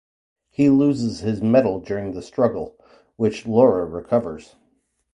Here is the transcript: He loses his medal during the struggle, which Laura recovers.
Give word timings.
He 0.49 0.67
loses 0.71 1.19
his 1.19 1.43
medal 1.43 1.79
during 1.79 2.13
the 2.13 2.23
struggle, 2.23 2.75
which 3.17 3.45
Laura 3.45 3.85
recovers. 3.85 4.55